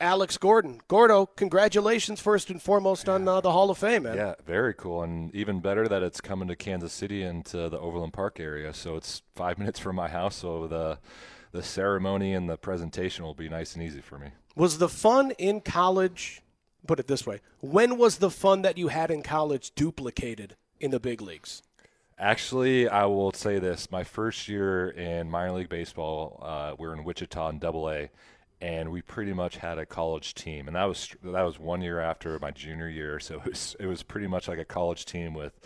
[0.00, 0.80] Alex Gordon.
[0.88, 4.16] Gordo, congratulations first and foremost on uh, the Hall of Fame, man.
[4.16, 7.78] Yeah, very cool, and even better that it's coming to Kansas City and to the
[7.78, 8.72] Overland Park area.
[8.72, 10.36] So it's five minutes from my house.
[10.36, 10.98] So the
[11.52, 14.28] the ceremony and the presentation will be nice and easy for me.
[14.54, 16.42] Was the fun in college,
[16.86, 20.92] put it this way, when was the fun that you had in college duplicated in
[20.92, 21.62] the big leagues?
[22.18, 26.94] Actually, I will say this: my first year in minor league baseball, uh, we are
[26.94, 28.10] in Wichita in Double A,
[28.60, 32.00] and we pretty much had a college team, and that was that was one year
[32.00, 35.34] after my junior year, so it was it was pretty much like a college team
[35.34, 35.58] with.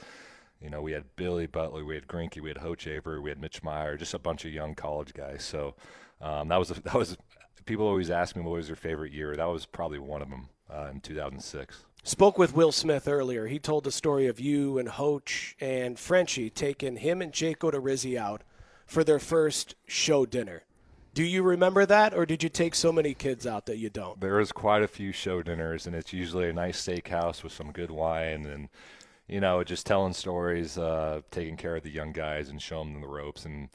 [0.60, 3.62] You know, we had Billy Butler, we had Greinke, we had Hochevar, we had Mitch
[3.62, 5.44] Maier, just a bunch of young college guys.
[5.44, 5.74] So
[6.22, 7.18] um, that was a, that was.
[7.66, 9.36] People always ask me what was your favorite year.
[9.36, 11.84] That was probably one of them uh, in 2006.
[12.02, 13.46] Spoke with Will Smith earlier.
[13.46, 18.18] He told the story of you and Hoch and Frenchie taking him and Jake Odorizzi
[18.18, 18.42] out
[18.86, 20.64] for their first show dinner.
[21.14, 24.20] Do you remember that, or did you take so many kids out that you don't?
[24.20, 27.70] There was quite a few show dinners, and it's usually a nice steakhouse with some
[27.70, 28.68] good wine, and
[29.28, 33.00] you know, just telling stories, uh, taking care of the young guys, and showing them
[33.00, 33.68] the ropes, and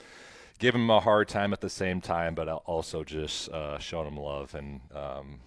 [0.59, 4.18] giving them a hard time at the same time, but also just uh, showing them
[4.18, 5.40] love and um,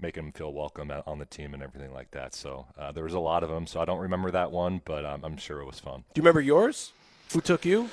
[0.00, 2.32] making them feel welcome on the team and everything like that.
[2.32, 3.66] So uh, there was a lot of them.
[3.66, 6.04] So I don't remember that one, but um, I'm sure it was fun.
[6.14, 6.92] Do you remember yours?
[7.32, 7.90] Who took you?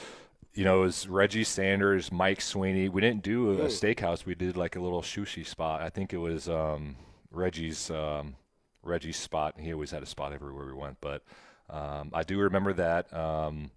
[0.53, 2.89] You know, it was Reggie Sanders, Mike Sweeney.
[2.89, 4.25] We didn't do a, a steakhouse.
[4.25, 5.81] We did like a little sushi spot.
[5.81, 6.97] I think it was um,
[7.31, 8.35] Reggie's um,
[8.83, 9.55] Reggie's spot.
[9.59, 10.97] He always had a spot everywhere we went.
[10.99, 11.23] But
[11.69, 13.13] um, I do remember that.
[13.13, 13.71] Um,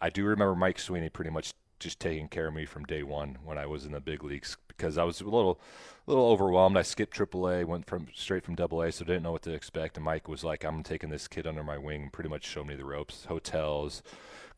[0.00, 3.38] I do remember Mike Sweeney pretty much just taking care of me from day one
[3.44, 5.60] when I was in the big leagues because I was a little,
[6.06, 6.76] a little overwhelmed.
[6.76, 9.96] I skipped AAA, went from straight from AA, so didn't know what to expect.
[9.96, 12.74] And Mike was like, "I'm taking this kid under my wing, pretty much showed me
[12.74, 14.02] the ropes, hotels."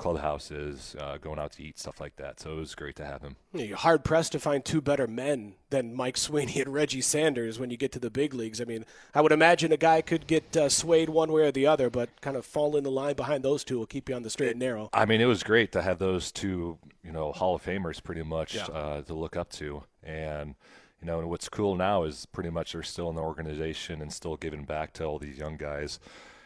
[0.00, 2.41] Clubhouses, uh, going out to eat, stuff like that.
[2.41, 3.37] So it was great to have him.
[3.53, 7.71] You're hard pressed to find two better men than Mike Sweeney and Reggie Sanders when
[7.71, 8.61] you get to the big leagues.
[8.61, 8.84] I mean,
[9.15, 12.09] I would imagine a guy could get uh, swayed one way or the other, but
[12.21, 14.53] kind of fall in the line behind those two will keep you on the straight
[14.53, 14.88] and narrow.
[14.93, 18.22] I mean, it was great to have those two, you know, Hall of Famers pretty
[18.22, 18.65] much Yeah.
[18.67, 19.84] uh, to look up to.
[20.03, 20.55] And,
[21.00, 24.12] you know, and what's cool now is pretty much they're still in the organization and
[24.12, 25.99] still giving back to all these young guys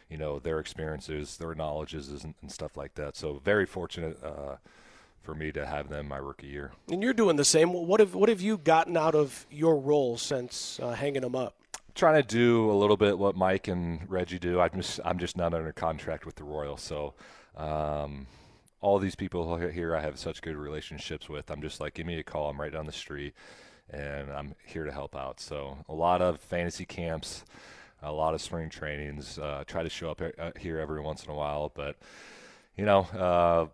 [0.09, 3.17] you know their experiences, their knowledges, and, and stuff like that.
[3.17, 4.57] So very fortunate uh,
[5.23, 6.73] for me to have them my rookie year.
[6.91, 7.73] And you're doing the same.
[7.73, 11.57] What have what have you gotten out of your role since uh, hanging them up?
[11.95, 14.61] Trying to do a little bit what Mike and Reggie do.
[14.61, 17.15] I'm just I'm just not under contract with the Royals, so.
[17.57, 18.27] Um,
[18.85, 21.51] all these people here I have such good relationships with.
[21.51, 22.51] I'm just like, give me a call.
[22.51, 23.33] I'm right down the street,
[23.89, 25.41] and I'm here to help out.
[25.41, 27.45] So a lot of fantasy camps,
[28.05, 29.39] a lot of spring trainings.
[29.39, 31.97] Uh, try to show up uh, here every once in a while, but
[32.77, 33.67] you know, uh,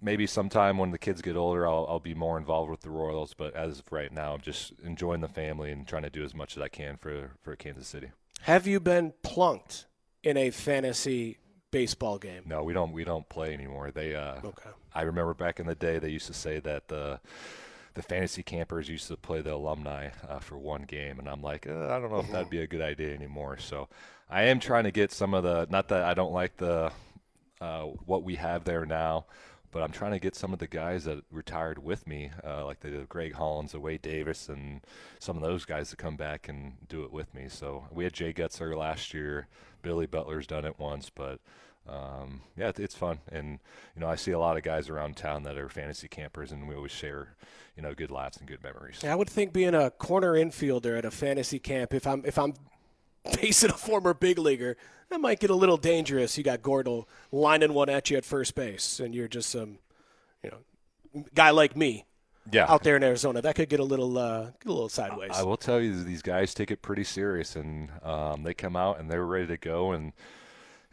[0.00, 3.34] maybe sometime when the kids get older, I'll, I'll be more involved with the Royals.
[3.34, 6.34] But as of right now, I'm just enjoying the family and trying to do as
[6.34, 8.10] much as I can for for Kansas City.
[8.42, 9.86] Have you been plunked
[10.22, 11.38] in a fantasy
[11.70, 12.42] baseball game?
[12.46, 12.92] No, we don't.
[12.92, 13.90] We don't play anymore.
[13.90, 14.14] They.
[14.14, 14.70] Uh, Okay.
[14.92, 17.20] I remember back in the day, they used to say that the
[17.94, 21.66] the fantasy campers used to play the alumni uh, for one game, and I'm like,
[21.66, 23.58] uh, I don't know if that'd be a good idea anymore.
[23.58, 23.88] So
[24.28, 25.66] I am trying to get some of the.
[25.70, 26.92] Not that I don't like the
[27.60, 29.26] uh, what we have there now.
[29.72, 32.80] But I'm trying to get some of the guys that retired with me, uh, like
[32.80, 34.80] the Greg Hollands, the Wade Davis, and
[35.20, 37.46] some of those guys to come back and do it with me.
[37.48, 39.46] So we had Jay Getzler last year.
[39.82, 41.38] Billy Butler's done it once, but
[41.88, 43.20] um, yeah, it- it's fun.
[43.30, 43.58] And
[43.94, 46.68] you know, I see a lot of guys around town that are fantasy campers, and
[46.68, 47.34] we always share,
[47.76, 49.02] you know, good laughs and good memories.
[49.04, 52.54] I would think being a corner infielder at a fantasy camp, if I'm if I'm
[53.38, 54.76] facing a former big leaguer,
[55.08, 56.38] that might get a little dangerous.
[56.38, 59.78] You got Gordo lining one at you at first base, and you're just some,
[60.42, 62.06] you know, guy like me
[62.52, 62.66] Yeah.
[62.72, 63.42] out there in Arizona.
[63.42, 65.32] That could get a little uh, get a little sideways.
[65.34, 69.00] I will tell you, these guys take it pretty serious, and um, they come out
[69.00, 69.92] and they're ready to go.
[69.92, 70.12] And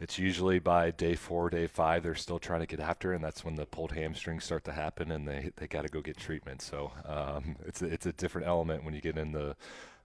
[0.00, 3.44] it's usually by day four, day five, they're still trying to get after, and that's
[3.44, 6.62] when the pulled hamstrings start to happen, and they they got to go get treatment.
[6.62, 9.56] So um, it's a, it's a different element when you get in the.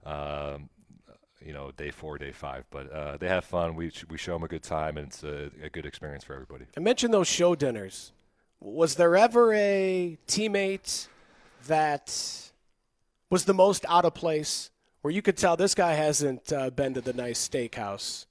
[0.04, 0.68] Um,
[1.44, 3.74] you know, day four, day five, but uh, they have fun.
[3.74, 6.64] We we show them a good time, and it's a, a good experience for everybody.
[6.74, 8.12] I mentioned those show dinners.
[8.60, 11.08] Was there ever a teammate
[11.66, 12.50] that
[13.28, 14.70] was the most out of place,
[15.02, 18.24] where you could tell this guy hasn't uh, been to the nice steakhouse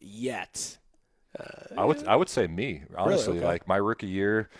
[0.00, 0.78] yet?
[1.76, 3.38] I would I would say me honestly.
[3.38, 3.46] Okay.
[3.46, 4.50] Like my rookie year,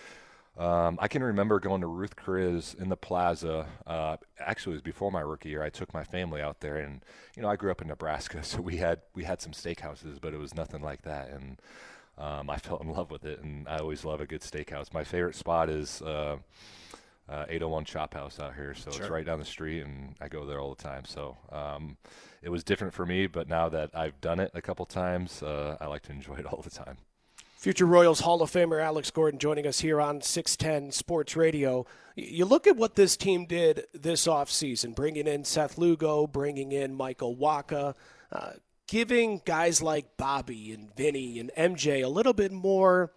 [0.57, 3.67] um, I can remember going to Ruth Chris in the Plaza.
[3.87, 5.63] Uh, actually, it was before my rookie year.
[5.63, 7.03] I took my family out there, and
[7.35, 10.35] you know I grew up in Nebraska, so we had we had some steakhouses, but
[10.35, 11.31] it was nothing like that.
[11.31, 11.61] And
[12.19, 14.93] um, I fell in love with it, and I always love a good steakhouse.
[14.93, 16.03] My favorite spot is.
[16.03, 16.37] Uh,
[17.31, 20.45] uh, 801 Chop House out here, so it's right down the street, and I go
[20.45, 21.05] there all the time.
[21.05, 21.97] So um,
[22.43, 25.77] it was different for me, but now that I've done it a couple times, uh,
[25.81, 26.97] I like to enjoy it all the time.
[27.57, 31.87] Future Royals Hall of Famer Alex Gordon joining us here on 610 Sports Radio.
[32.17, 36.95] You look at what this team did this offseason, bringing in Seth Lugo, bringing in
[36.95, 37.95] Michael Wacha,
[38.33, 38.53] uh,
[38.89, 43.13] giving guys like Bobby and Vinny and MJ a little bit more,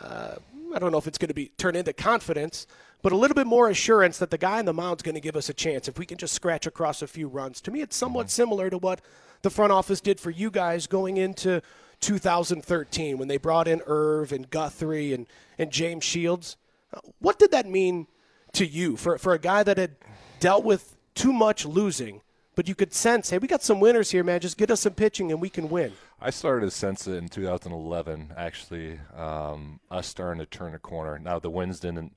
[0.00, 0.34] uh,
[0.74, 2.66] I don't know if it's going to be turn into confidence,
[3.02, 5.36] but a little bit more assurance that the guy on the mound's going to give
[5.36, 7.60] us a chance if we can just scratch across a few runs.
[7.62, 9.00] To me, it's somewhat similar to what
[9.42, 11.62] the front office did for you guys going into
[12.00, 15.26] 2013 when they brought in Irv and Guthrie and,
[15.58, 16.56] and James Shields.
[16.92, 18.06] Uh, What did that mean
[18.52, 19.96] to you for, for a guy that had
[20.40, 22.22] dealt with too much losing,
[22.54, 24.40] but you could sense, hey, we got some winners here, man.
[24.40, 25.92] Just get us some pitching and we can win.
[26.20, 28.32] I started to sense it in 2011.
[28.36, 31.18] Actually, um, us starting to turn a corner.
[31.18, 32.16] Now the wins didn't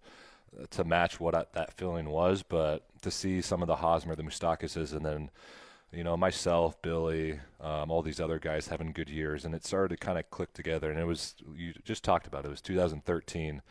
[0.72, 4.24] to match what I, that feeling was, but to see some of the Hosmer, the
[4.24, 5.30] Moustakases, and then
[5.92, 9.96] you know myself, Billy, um, all these other guys having good years, and it started
[9.96, 10.90] to kind of click together.
[10.90, 12.48] And it was you just talked about it.
[12.48, 13.62] It was 2013.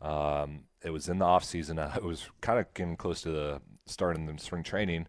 [0.00, 1.78] Um, it was in the off season.
[1.78, 5.06] I was kind of getting close to the starting the spring training,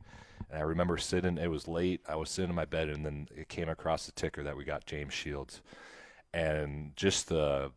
[0.50, 1.38] and I remember sitting.
[1.38, 2.02] It was late.
[2.08, 4.64] I was sitting in my bed, and then it came across the ticker that we
[4.64, 5.62] got James Shields,
[6.34, 7.72] and just the,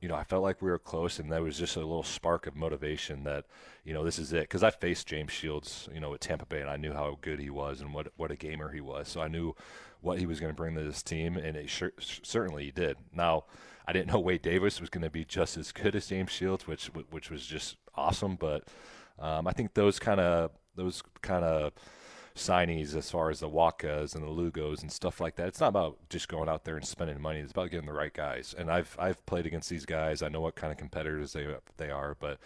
[0.00, 2.46] you know, I felt like we were close, and that was just a little spark
[2.46, 3.46] of motivation that,
[3.84, 4.42] you know, this is it.
[4.42, 7.40] Because I faced James Shields, you know, at Tampa Bay, and I knew how good
[7.40, 9.08] he was and what what a gamer he was.
[9.08, 9.54] So I knew
[10.00, 12.96] what he was going to bring to this team, and it sure, certainly he did.
[13.12, 13.44] Now.
[13.86, 16.66] I didn't know Wade Davis was going to be just as good as James Shields,
[16.66, 18.36] which which was just awesome.
[18.36, 18.68] But
[19.18, 21.72] um, I think those kind of those kind of
[22.38, 25.68] signees, as far as the Wachas and the Lugos and stuff like that, it's not
[25.68, 27.40] about just going out there and spending money.
[27.40, 28.54] It's about getting the right guys.
[28.56, 30.22] And I've I've played against these guys.
[30.22, 31.46] I know what kind of competitors they
[31.76, 32.16] they are.
[32.18, 32.38] But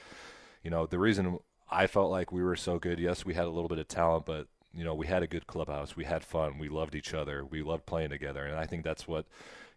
[0.63, 1.39] you know the reason
[1.71, 2.99] I felt like we were so good.
[2.99, 5.47] Yes, we had a little bit of talent, but you know we had a good
[5.47, 5.97] clubhouse.
[5.97, 6.59] We had fun.
[6.59, 7.45] We loved each other.
[7.45, 8.45] We loved playing together.
[8.45, 9.27] And I think that's what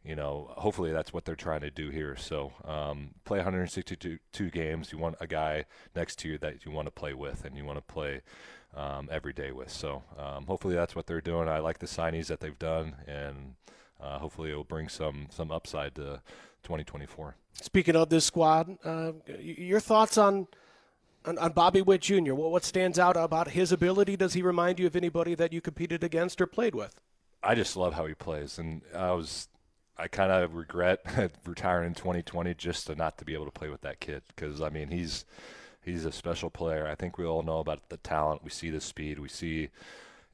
[0.05, 2.15] you know, hopefully that's what they're trying to do here.
[2.15, 4.91] So um, play 162 two games.
[4.91, 5.65] You want a guy
[5.95, 8.21] next to you that you want to play with and you want to play
[8.75, 9.71] um, every day with.
[9.71, 11.49] So um, hopefully that's what they're doing.
[11.49, 13.55] I like the signees that they've done, and
[14.01, 16.21] uh, hopefully it will bring some some upside to
[16.63, 17.35] 2024.
[17.61, 20.47] Speaking of this squad, uh, your thoughts on,
[21.25, 22.33] on on Bobby Witt Jr.
[22.33, 24.17] What what stands out about his ability?
[24.17, 26.99] Does he remind you of anybody that you competed against or played with?
[27.45, 29.47] I just love how he plays, and I was,
[29.97, 31.01] I kind of regret
[31.45, 34.61] retiring in 2020 just to not to be able to play with that kid because
[34.61, 35.25] I mean he's,
[35.81, 36.87] he's a special player.
[36.87, 38.43] I think we all know about the talent.
[38.43, 39.19] We see the speed.
[39.19, 39.69] We see,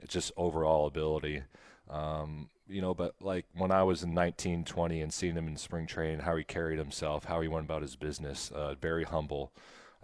[0.01, 1.43] it's just overall ability.
[1.89, 5.57] Um, you know, but like when I was in 19, 20 and seeing him in
[5.57, 9.51] spring training, how he carried himself, how he went about his business, uh, very humble.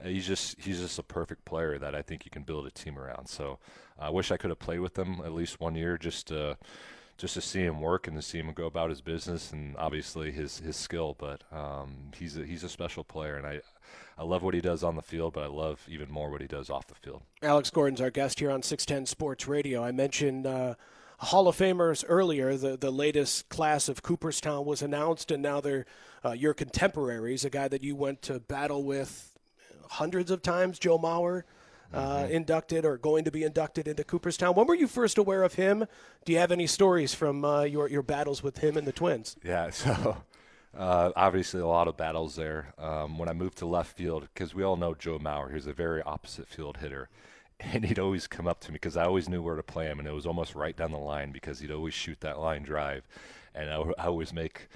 [0.03, 2.99] He's just he's just a perfect player that I think you can build a team
[2.99, 3.27] around.
[3.27, 3.57] So
[3.97, 6.57] I wish I could have played with him at least one year just to
[7.17, 10.31] just to see him work and to see him go about his business and obviously
[10.31, 11.15] his his skill.
[11.17, 13.61] But um, he's a, he's a special player and I
[14.17, 16.47] I love what he does on the field, but I love even more what he
[16.47, 17.21] does off the field.
[17.43, 19.83] Alex Gordon's our guest here on 610 Sports Radio.
[19.83, 20.73] I mentioned uh,
[21.19, 22.55] Hall of Famers earlier.
[22.55, 25.85] The the latest class of Cooperstown was announced, and now they're
[26.23, 27.45] uh, your contemporaries.
[27.45, 29.37] A guy that you went to battle with
[29.91, 31.43] hundreds of times, Joe Mauer.
[31.93, 34.55] Uh, inducted or going to be inducted into Cooperstown.
[34.55, 35.85] When were you first aware of him?
[36.25, 39.37] Do you have any stories from uh, your your battles with him and the Twins?
[39.41, 40.17] Yeah, so
[40.77, 42.73] uh, obviously a lot of battles there.
[42.77, 45.73] Um, when I moved to left field, because we all know Joe Mauer, he's a
[45.73, 47.09] very opposite field hitter.
[47.59, 49.97] And he'd always come up to me because I always knew where to play him,
[49.97, 53.01] and it was almost right down the line because he'd always shoot that line drive,
[53.55, 54.67] and I, I always make,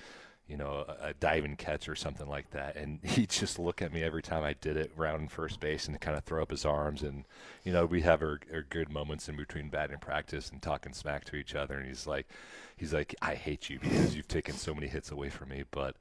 [0.51, 2.75] you know, a, a diving catch or something like that.
[2.75, 5.99] And he'd just look at me every time I did it round first base and
[6.01, 7.01] kind of throw up his arms.
[7.03, 7.23] And,
[7.63, 11.23] you know, we have our, our good moments in between batting practice and talking smack
[11.25, 11.75] to each other.
[11.75, 12.27] And he's like,
[12.75, 15.63] he's like, I hate you because you've taken so many hits away from me.
[15.71, 15.95] But,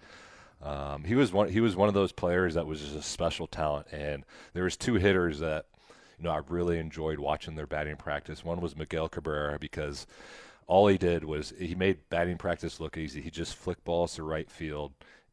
[0.63, 1.49] um, he was one.
[1.49, 4.77] He was one of those players that was just a special talent, and there was
[4.77, 5.65] two hitters that
[6.19, 8.45] you know I really enjoyed watching their batting practice.
[8.45, 10.07] One was Miguel Cabrera because
[10.71, 13.21] all he did was he made batting practice look easy.
[13.21, 14.93] He just flicked balls to right field,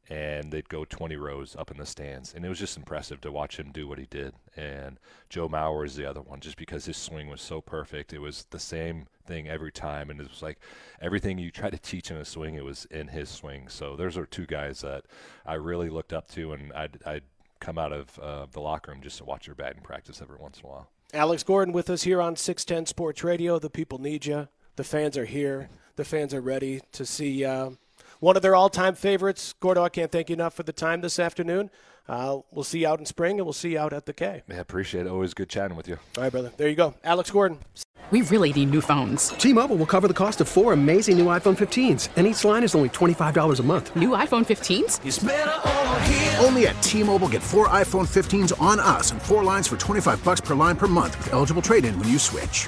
[0.09, 3.31] and they'd go 20 rows up in the stands, and it was just impressive to
[3.31, 4.33] watch him do what he did.
[4.55, 4.97] And
[5.29, 8.13] Joe Mauer is the other one, just because his swing was so perfect.
[8.13, 10.57] It was the same thing every time, and it was like
[10.99, 13.67] everything you try to teach in a swing, it was in his swing.
[13.67, 15.05] So those are two guys that
[15.45, 17.23] I really looked up to, and I'd, I'd
[17.59, 20.61] come out of uh, the locker room just to watch their batting practice every once
[20.61, 20.89] in a while.
[21.13, 23.59] Alex Gordon with us here on 610 Sports Radio.
[23.59, 24.47] The people need you.
[24.77, 25.69] The fans are here.
[25.95, 27.71] The fans are ready to see uh,
[28.19, 29.55] one of their all-time favorites.
[29.59, 31.71] Gordo, I can't thank you enough for the time this afternoon.
[32.07, 34.43] Uh, we'll see you out in spring, and we'll see you out at the K.
[34.47, 35.09] Yeah, appreciate it.
[35.09, 35.97] Always good chatting with you.
[36.15, 36.51] All right, brother.
[36.57, 36.93] There you go.
[37.03, 37.57] Alex Gordon.
[38.11, 39.29] We really need new phones.
[39.29, 42.75] T-Mobile will cover the cost of four amazing new iPhone 15s, and each line is
[42.75, 43.95] only $25 a month.
[43.95, 46.41] New iPhone 15s?
[46.45, 50.39] Only at T-Mobile get four iPhone 15s on us and four lines for 25 bucks
[50.39, 52.67] per line per month with eligible trade-in when you switch.